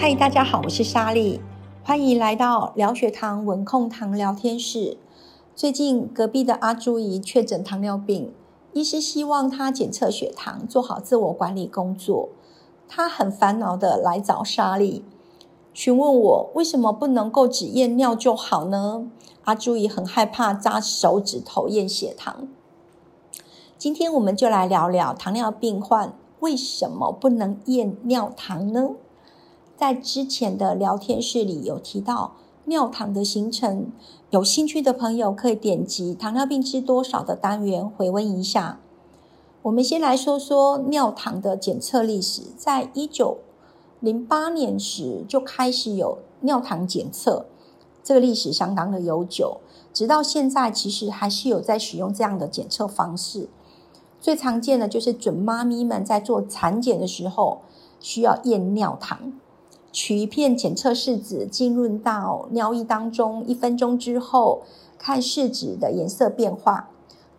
[0.00, 1.40] 嗨，大家好，我是莎莉，
[1.82, 4.96] 欢迎来到聊血糖文控糖聊天室。
[5.56, 8.32] 最近隔壁的阿朱姨确诊糖尿病，
[8.72, 12.28] 医师希望她检测血糖，做好自我管理工作。
[12.86, 15.04] 她很烦恼的来找莎莉，
[15.74, 19.10] 询问我为什么不能够只验尿就好呢？
[19.42, 22.46] 阿朱姨很害怕扎手指头验血糖。
[23.76, 28.90] 今天我们就来聊聊糖尿病患为什么不能验尿糖呢？
[29.78, 32.32] 在之前的聊天室里有提到
[32.64, 33.92] 尿糖的形成，
[34.30, 38.80] 有兴趣的朋友可以点击糖尿病知多少的单元回温一下。
[39.62, 43.38] 我们先来说说尿糖的检测历史，在一九
[44.00, 47.46] 零八年时就开始有尿糖检测，
[48.02, 49.58] 这个历史相当的悠久，
[49.92, 53.48] 直到现在其实还是有在使用这样的检测方式。
[54.20, 57.60] 最常见的就是准妈咪们在做产检的时候
[58.00, 59.34] 需要验尿糖。
[60.00, 64.62] 取一片检测试纸浸润到尿液当中，一分钟之后
[64.96, 66.90] 看试纸的颜色变化，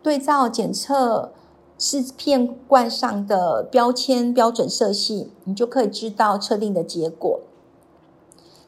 [0.02, 1.32] 对照检测
[1.78, 7.40] 试片罐上的标签标准色系，你就可以知道测定的结果。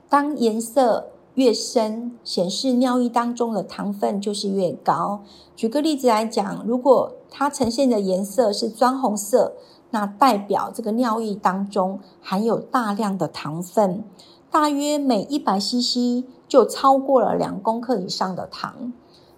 [0.09, 5.21] 当颜色越深，显示尿液当中的糖分就是越高。
[5.55, 9.55] 举个例子来讲，如果它呈现的颜色是砖红色。
[9.91, 14.05] 那代表这个尿液当中含有大量的糖分，
[14.51, 18.95] 大约每一百 CC 就超过了两公克以上的糖。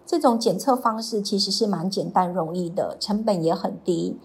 [0.07, 4.19] 这种检测方式其实是蛮简单容易的，成本也很低。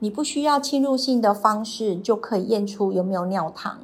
[0.00, 3.82] 你不需要侵入性的方式就可以验出有没有尿糖。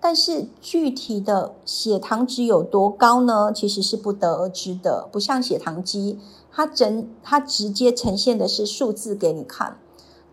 [0.00, 3.52] 但是具体的血糖值有多高呢？
[3.52, 6.18] 其实是不得而知的，不像血糖机，
[6.52, 9.76] 它整它直接呈现的是数字给你看。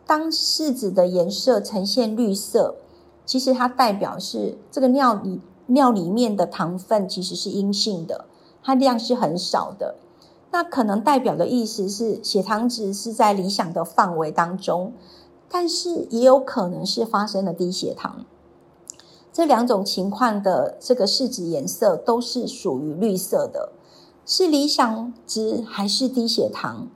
[0.06, 2.76] 当试纸的颜色呈现绿色，
[3.26, 8.26] 其实它代表是这个尿里尿里面的糖分其实是阴性的，
[8.62, 9.96] 它量是很少的。
[10.52, 14.94] 那可能代表的意思是血糖值是在理想的范围当中，
[15.50, 18.26] 但是也有可能是发生了低血糖。
[19.36, 23.74] 这两种情况的这个试纸颜色都是属于绿色的，
[24.26, 26.88] 是理想值还是低血糖？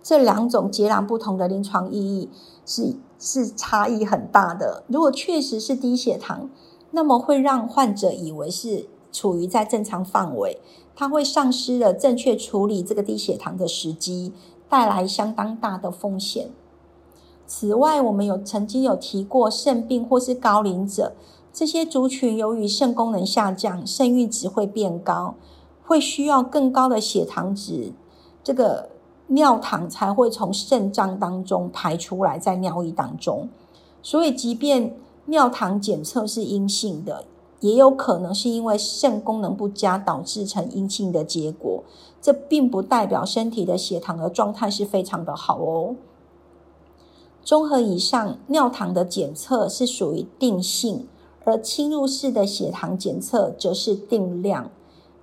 [0.00, 2.30] 这两种截然不同的临床意义
[2.64, 4.84] 是是差异很大的。
[4.86, 6.48] 如果确实是低血糖，
[6.92, 10.60] 那么会让患者以为是处于在正常范围，
[10.94, 14.32] 他会丧失了正确处理这个低血糖的时机，
[14.68, 16.50] 带来相当大的风险。
[17.44, 21.14] 此外，我们有曾经有提过肾病或是高龄者
[21.52, 25.34] 这些族群，由于肾功能下降，肾阈值会变高，
[25.84, 27.92] 会需要更高的血糖值。
[28.42, 28.90] 这个。
[29.30, 33.46] 尿糖才会从肾脏当中排出来，在尿液当中。
[34.02, 37.26] 所以，即便尿糖检测是阴性的，
[37.60, 41.84] 也有可能是因为肾功能不佳导致成阴性的结果。
[42.22, 45.96] 这并不代表身体的血糖的状态是非常的好哦。
[47.44, 51.06] 综合以上，尿糖的检测是属于定性，
[51.48, 54.70] 而侵入式的血糖检测则是定量。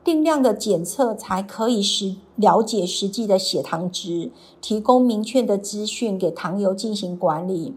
[0.04, 4.32] 定量的检测才可以实了解实际的血糖值，
[4.62, 7.76] 提供明确的资讯给糖友进行管理。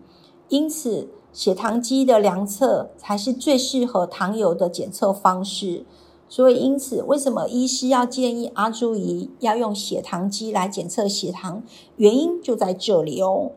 [0.49, 5.85] 因此，血糖机的量测才是最适合糖友的检测方式。
[6.29, 11.63] 所以，因此，为什么医师要建议阿朱姨要用血糖机来检测血糖？
[11.97, 13.53] 原因就在这里哦。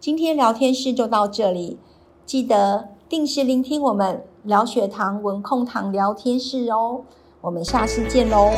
[0.00, 1.78] 今天聊天室就到这里，
[2.26, 7.02] 记得定时聆听我们聊血糖、文控糖聊天室哦。
[7.40, 8.50] 我们下次见喽。